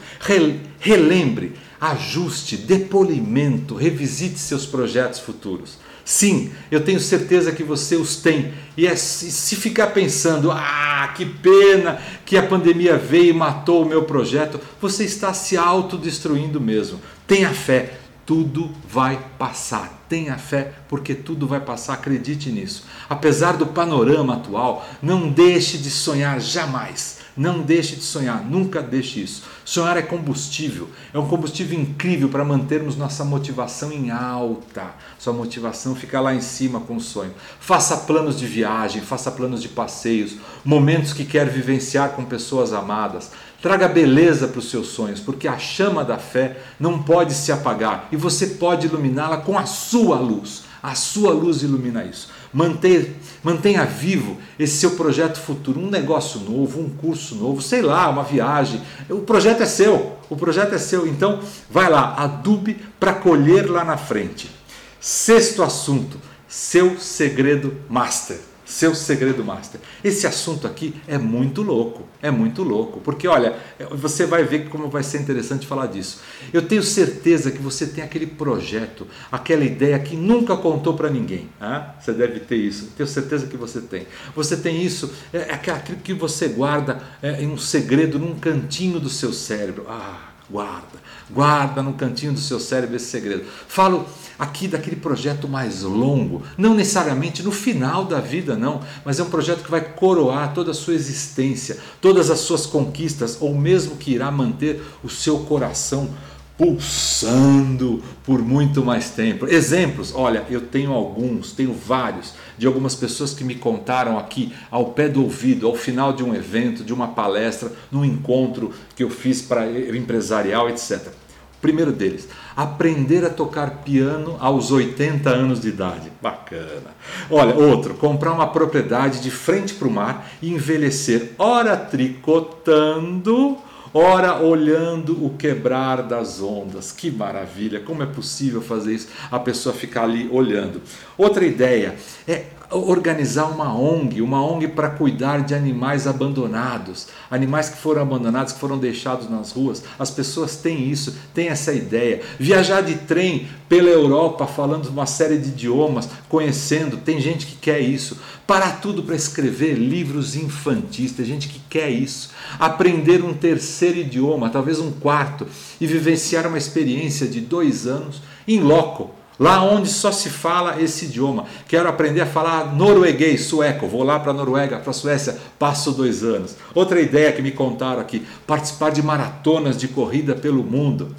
Relembre, 0.79 1.53
ajuste, 1.79 2.57
dê 2.57 2.79
polimento, 2.79 3.75
revisite 3.75 4.39
seus 4.39 4.65
projetos 4.65 5.19
futuros. 5.19 5.77
Sim, 6.05 6.51
eu 6.69 6.83
tenho 6.83 6.99
certeza 6.99 7.51
que 7.51 7.63
você 7.63 7.95
os 7.95 8.17
tem. 8.17 8.53
E 8.75 8.85
é, 8.85 8.95
se 8.95 9.55
ficar 9.55 9.87
pensando, 9.87 10.51
ah, 10.51 11.13
que 11.15 11.25
pena 11.25 12.01
que 12.25 12.37
a 12.37 12.43
pandemia 12.43 12.97
veio 12.97 13.29
e 13.29 13.33
matou 13.33 13.83
o 13.83 13.87
meu 13.87 14.03
projeto, 14.03 14.59
você 14.81 15.05
está 15.05 15.33
se 15.33 15.55
autodestruindo 15.55 16.59
mesmo. 16.59 16.99
Tenha 17.25 17.51
fé, 17.51 17.99
tudo 18.25 18.71
vai 18.87 19.19
passar. 19.39 20.05
Tenha 20.09 20.37
fé, 20.37 20.73
porque 20.89 21.15
tudo 21.15 21.47
vai 21.47 21.61
passar, 21.61 21.93
acredite 21.93 22.51
nisso. 22.51 22.85
Apesar 23.09 23.53
do 23.53 23.67
panorama 23.67 24.35
atual, 24.35 24.85
não 25.01 25.29
deixe 25.29 25.77
de 25.77 25.89
sonhar 25.89 26.39
jamais. 26.39 27.22
Não 27.35 27.61
deixe 27.61 27.95
de 27.95 28.03
sonhar, 28.03 28.45
nunca 28.45 28.79
deixe 28.79 29.21
isso. 29.21 29.43
Sonhar 29.65 29.97
é 29.97 30.03
combustível, 30.03 30.87
é 31.11 31.17
um 31.17 31.27
combustível 31.27 31.79
incrível 31.79 32.29
para 32.29 32.45
mantermos 32.45 32.95
nossa 32.95 33.25
motivação 33.25 33.91
em 33.91 34.11
alta. 34.11 34.93
Sua 35.17 35.33
motivação 35.33 35.95
fica 35.95 36.21
lá 36.21 36.35
em 36.35 36.41
cima 36.41 36.79
com 36.81 36.95
o 36.95 37.01
sonho. 37.01 37.33
Faça 37.59 37.97
planos 37.97 38.37
de 38.37 38.45
viagem, 38.45 39.01
faça 39.01 39.31
planos 39.31 39.63
de 39.63 39.69
passeios, 39.69 40.35
momentos 40.63 41.11
que 41.11 41.25
quer 41.25 41.49
vivenciar 41.49 42.09
com 42.11 42.23
pessoas 42.23 42.71
amadas. 42.71 43.31
Traga 43.63 43.87
beleza 43.87 44.47
para 44.47 44.59
os 44.59 44.69
seus 44.69 44.87
sonhos, 44.87 45.19
porque 45.19 45.47
a 45.47 45.57
chama 45.57 46.03
da 46.03 46.19
fé 46.19 46.57
não 46.79 47.01
pode 47.01 47.33
se 47.33 47.51
apagar 47.51 48.09
e 48.11 48.17
você 48.17 48.45
pode 48.45 48.85
iluminá-la 48.85 49.37
com 49.37 49.57
a 49.57 49.65
sua 49.65 50.19
luz. 50.19 50.63
A 50.83 50.95
sua 50.95 51.31
luz 51.31 51.61
ilumina 51.61 52.03
isso. 52.03 52.27
Mantenha, 52.51 53.07
mantenha 53.41 53.85
vivo 53.85 54.37
esse 54.59 54.75
seu 54.75 54.91
projeto 54.91 55.39
futuro, 55.39 55.79
um 55.79 55.89
negócio 55.89 56.41
novo, 56.41 56.81
um 56.81 56.89
curso 56.89 57.35
novo, 57.35 57.61
sei 57.61 57.81
lá, 57.81 58.09
uma 58.09 58.23
viagem. 58.23 58.81
O 59.09 59.19
projeto 59.19 59.63
é 59.63 59.65
seu, 59.65 60.17
o 60.29 60.35
projeto 60.35 60.75
é 60.75 60.77
seu. 60.77 61.07
Então, 61.07 61.39
vai 61.69 61.89
lá, 61.89 62.15
adube 62.17 62.77
para 62.99 63.13
colher 63.13 63.71
lá 63.71 63.85
na 63.85 63.95
frente. 63.95 64.51
Sexto 64.99 65.63
assunto, 65.63 66.19
seu 66.49 66.99
segredo 66.99 67.77
master. 67.89 68.52
Seu 68.65 68.95
segredo 68.95 69.43
master. 69.43 69.79
Esse 70.03 70.25
assunto 70.27 70.67
aqui 70.67 70.95
é 71.07 71.17
muito 71.17 71.61
louco, 71.61 72.03
é 72.21 72.31
muito 72.31 72.63
louco, 72.63 72.99
porque 73.01 73.27
olha, 73.27 73.57
você 73.91 74.25
vai 74.25 74.43
ver 74.43 74.69
como 74.69 74.89
vai 74.89 75.03
ser 75.03 75.21
interessante 75.21 75.67
falar 75.67 75.87
disso. 75.87 76.21
Eu 76.51 76.61
tenho 76.61 76.83
certeza 76.83 77.51
que 77.51 77.61
você 77.61 77.87
tem 77.87 78.03
aquele 78.03 78.27
projeto, 78.27 79.07
aquela 79.31 79.63
ideia 79.63 79.97
que 79.99 80.15
nunca 80.15 80.55
contou 80.55 80.93
para 80.93 81.09
ninguém. 81.09 81.49
Ah? 81.59 81.95
Você 81.99 82.13
deve 82.13 82.39
ter 82.39 82.57
isso, 82.57 82.91
tenho 82.95 83.07
certeza 83.07 83.47
que 83.47 83.57
você 83.57 83.81
tem. 83.81 84.07
Você 84.35 84.57
tem 84.57 84.81
isso, 84.81 85.13
é, 85.33 85.37
é 85.37 85.53
aquilo 85.53 85.99
que 85.99 86.13
você 86.13 86.47
guarda 86.47 87.01
é, 87.21 87.41
em 87.41 87.47
um 87.47 87.57
segredo 87.57 88.19
num 88.19 88.35
cantinho 88.35 88.99
do 88.99 89.09
seu 89.09 89.33
cérebro. 89.33 89.85
Ah, 89.87 90.32
Guarda, 90.49 91.01
guarda 91.31 91.81
no 91.81 91.93
cantinho 91.93 92.33
do 92.33 92.39
seu 92.39 92.59
cérebro 92.59 92.97
esse 92.97 93.05
segredo. 93.05 93.45
Falo 93.67 94.05
aqui 94.37 94.67
daquele 94.67 94.97
projeto 94.97 95.47
mais 95.47 95.83
longo, 95.83 96.43
não 96.57 96.73
necessariamente 96.73 97.41
no 97.41 97.51
final 97.51 98.03
da 98.03 98.19
vida, 98.19 98.57
não, 98.57 98.81
mas 99.05 99.19
é 99.19 99.23
um 99.23 99.29
projeto 99.29 99.63
que 99.63 99.71
vai 99.71 99.81
coroar 99.81 100.53
toda 100.53 100.71
a 100.71 100.73
sua 100.73 100.95
existência, 100.95 101.77
todas 102.01 102.29
as 102.29 102.39
suas 102.39 102.65
conquistas, 102.65 103.37
ou 103.39 103.55
mesmo 103.55 103.95
que 103.95 104.11
irá 104.11 104.29
manter 104.29 104.83
o 105.01 105.09
seu 105.09 105.39
coração 105.39 106.09
pulsando 106.57 108.03
por 108.23 108.39
muito 108.39 108.83
mais 108.83 109.09
tempo. 109.09 109.47
Exemplos, 109.47 110.13
olha, 110.15 110.45
eu 110.49 110.61
tenho 110.61 110.91
alguns, 110.91 111.51
tenho 111.51 111.73
vários, 111.73 112.33
de 112.57 112.67
algumas 112.67 112.95
pessoas 112.95 113.33
que 113.33 113.43
me 113.43 113.55
contaram 113.55 114.17
aqui 114.17 114.53
ao 114.69 114.87
pé 114.87 115.09
do 115.09 115.23
ouvido, 115.23 115.67
ao 115.67 115.75
final 115.75 116.13
de 116.13 116.23
um 116.23 116.33
evento, 116.33 116.83
de 116.83 116.93
uma 116.93 117.07
palestra, 117.09 117.71
num 117.91 118.05
encontro 118.05 118.71
que 118.95 119.03
eu 119.03 119.09
fiz 119.09 119.41
para 119.41 119.69
empresarial, 119.69 120.69
etc. 120.69 121.07
O 121.07 121.61
primeiro 121.63 121.91
deles, 121.91 122.27
aprender 122.55 123.25
a 123.25 123.29
tocar 123.29 123.83
piano 123.83 124.35
aos 124.39 124.69
80 124.69 125.29
anos 125.29 125.61
de 125.61 125.69
idade. 125.69 126.11
Bacana. 126.21 126.93
Olha, 127.31 127.55
outro, 127.55 127.95
comprar 127.95 128.31
uma 128.33 128.47
propriedade 128.47 129.21
de 129.21 129.31
frente 129.31 129.73
para 129.73 129.87
o 129.87 129.91
mar 129.91 130.29
e 130.41 130.51
envelhecer, 130.51 131.31
ora 131.39 131.75
tricotando 131.75 133.57
ora 133.93 134.41
olhando 134.41 135.23
o 135.25 135.37
quebrar 135.37 136.03
das 136.03 136.41
ondas. 136.41 136.91
Que 136.91 137.11
maravilha! 137.11 137.79
Como 137.79 138.01
é 138.01 138.05
possível 138.05 138.61
fazer 138.61 138.95
isso? 138.95 139.07
A 139.29 139.39
pessoa 139.39 139.75
ficar 139.75 140.03
ali 140.03 140.27
olhando. 140.31 140.81
Outra 141.17 141.45
ideia 141.45 141.95
é 142.27 142.45
organizar 142.73 143.45
uma 143.45 143.73
ONG, 143.73 144.21
uma 144.21 144.43
ONG 144.43 144.67
para 144.67 144.89
cuidar 144.89 145.43
de 145.43 145.53
animais 145.53 146.07
abandonados, 146.07 147.07
animais 147.29 147.69
que 147.69 147.77
foram 147.77 148.01
abandonados, 148.01 148.53
que 148.53 148.59
foram 148.59 148.77
deixados 148.77 149.29
nas 149.29 149.51
ruas. 149.51 149.83
As 149.97 150.09
pessoas 150.11 150.55
têm 150.55 150.89
isso, 150.89 151.15
têm 151.33 151.47
essa 151.47 151.73
ideia. 151.73 152.21
Viajar 152.39 152.81
de 152.81 152.95
trem 152.95 153.47
pela 153.69 153.89
Europa, 153.89 154.45
falando 154.47 154.87
uma 154.87 155.05
série 155.05 155.37
de 155.37 155.49
idiomas, 155.49 156.09
conhecendo, 156.27 156.97
tem 156.97 157.19
gente 157.19 157.45
que 157.45 157.55
quer 157.55 157.79
isso. 157.79 158.19
Parar 158.45 158.81
tudo 158.81 159.03
para 159.03 159.15
escrever 159.15 159.75
livros 159.75 160.35
infantis, 160.35 161.11
tem 161.11 161.25
gente 161.25 161.47
que 161.47 161.59
quer 161.69 161.89
isso. 161.89 162.31
Aprender 162.59 163.23
um 163.23 163.33
terceiro 163.33 163.99
idioma, 163.99 164.49
talvez 164.49 164.79
um 164.79 164.91
quarto, 164.91 165.47
e 165.79 165.87
vivenciar 165.87 166.45
uma 166.47 166.57
experiência 166.57 167.27
de 167.27 167.39
dois 167.39 167.87
anos 167.87 168.21
em 168.47 168.59
loco 168.59 169.22
Lá 169.43 169.61
onde 169.61 169.89
só 169.89 170.09
se 170.09 170.29
fala 170.29 170.81
esse 170.81 171.03
idioma. 171.03 171.43
Quero 171.67 171.89
aprender 171.89 172.21
a 172.21 172.25
falar 172.25 172.73
norueguês, 172.73 173.41
sueco. 173.41 173.89
Vou 173.89 174.01
lá 174.01 174.17
para 174.17 174.31
a 174.31 174.33
Noruega, 174.33 174.79
para 174.79 174.91
a 174.91 174.93
Suécia, 174.93 175.37
passo 175.59 175.91
dois 175.91 176.23
anos. 176.23 176.55
Outra 176.73 177.01
ideia 177.01 177.33
que 177.33 177.41
me 177.41 177.51
contaram 177.51 177.99
aqui: 177.99 178.25
participar 178.47 178.91
de 178.91 179.03
maratonas 179.03 179.77
de 179.77 179.89
corrida 179.89 180.33
pelo 180.33 180.63
mundo. 180.63 181.13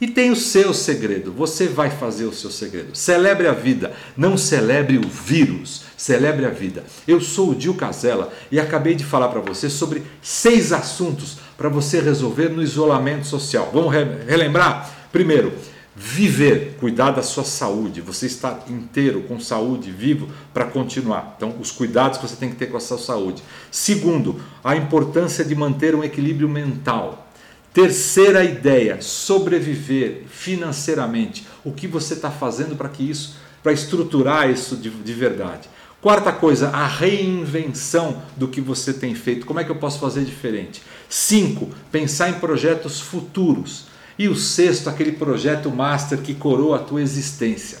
E 0.00 0.06
tem 0.06 0.30
o 0.30 0.36
seu 0.36 0.72
segredo. 0.72 1.30
Você 1.30 1.66
vai 1.66 1.90
fazer 1.90 2.24
o 2.24 2.32
seu 2.32 2.50
segredo. 2.50 2.96
Celebre 2.96 3.46
a 3.46 3.52
vida, 3.52 3.92
não 4.16 4.38
celebre 4.38 4.96
o 4.96 5.06
vírus. 5.06 5.82
Celebre 5.94 6.46
a 6.46 6.50
vida. 6.50 6.84
Eu 7.06 7.20
sou 7.20 7.50
o 7.50 7.54
Dil 7.54 7.74
Casella 7.74 8.32
e 8.50 8.58
acabei 8.58 8.94
de 8.94 9.04
falar 9.04 9.28
para 9.28 9.40
você 9.40 9.68
sobre 9.68 10.04
seis 10.22 10.72
assuntos 10.72 11.36
para 11.58 11.68
você 11.68 12.00
resolver 12.00 12.48
no 12.48 12.62
isolamento 12.62 13.26
social. 13.26 13.68
Vamos 13.74 13.92
relembrar? 14.26 14.90
Primeiro, 15.12 15.52
viver, 16.00 16.76
cuidar 16.78 17.10
da 17.10 17.24
sua 17.24 17.42
saúde, 17.42 18.00
você 18.00 18.26
estar 18.26 18.64
inteiro, 18.68 19.22
com 19.22 19.40
saúde, 19.40 19.90
vivo, 19.90 20.28
para 20.54 20.64
continuar. 20.64 21.34
Então, 21.36 21.56
os 21.58 21.72
cuidados 21.72 22.18
que 22.18 22.28
você 22.28 22.36
tem 22.36 22.50
que 22.50 22.54
ter 22.54 22.66
com 22.66 22.76
a 22.76 22.80
sua 22.80 22.98
saúde. 22.98 23.42
Segundo, 23.68 24.40
a 24.62 24.76
importância 24.76 25.44
de 25.44 25.56
manter 25.56 25.96
um 25.96 26.04
equilíbrio 26.04 26.48
mental. 26.48 27.26
Terceira 27.74 28.44
ideia, 28.44 29.02
sobreviver 29.02 30.22
financeiramente. 30.28 31.44
O 31.64 31.72
que 31.72 31.88
você 31.88 32.14
está 32.14 32.30
fazendo 32.30 32.76
para 32.76 32.88
que 32.88 33.02
isso, 33.02 33.36
para 33.60 33.72
estruturar 33.72 34.48
isso 34.48 34.76
de, 34.76 34.90
de 34.90 35.12
verdade. 35.12 35.68
Quarta 36.00 36.30
coisa, 36.30 36.68
a 36.68 36.86
reinvenção 36.86 38.22
do 38.36 38.46
que 38.46 38.60
você 38.60 38.92
tem 38.92 39.16
feito. 39.16 39.44
Como 39.44 39.58
é 39.58 39.64
que 39.64 39.70
eu 39.70 39.76
posso 39.76 39.98
fazer 39.98 40.24
diferente? 40.24 40.80
Cinco, 41.08 41.70
pensar 41.90 42.30
em 42.30 42.34
projetos 42.34 43.00
futuros. 43.00 43.87
E 44.18 44.28
o 44.28 44.34
sexto, 44.34 44.90
aquele 44.90 45.12
projeto 45.12 45.70
master 45.70 46.18
que 46.18 46.34
coroa 46.34 46.76
a 46.76 46.80
tua 46.80 47.00
existência. 47.00 47.78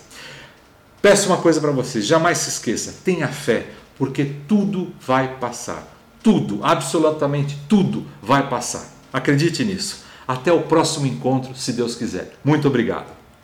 Peço 1.02 1.28
uma 1.28 1.38
coisa 1.38 1.60
para 1.60 1.70
você, 1.72 2.00
jamais 2.00 2.38
se 2.38 2.50
esqueça, 2.50 2.94
tenha 3.04 3.28
fé, 3.28 3.66
porque 3.96 4.32
tudo 4.46 4.92
vai 5.00 5.36
passar. 5.38 5.96
Tudo, 6.22 6.60
absolutamente 6.62 7.58
tudo 7.68 8.06
vai 8.22 8.48
passar. 8.48 8.88
Acredite 9.12 9.64
nisso. 9.64 10.04
Até 10.26 10.52
o 10.52 10.62
próximo 10.62 11.06
encontro, 11.06 11.54
se 11.54 11.72
Deus 11.72 11.94
quiser. 11.94 12.36
Muito 12.44 12.68
obrigado. 12.68 13.17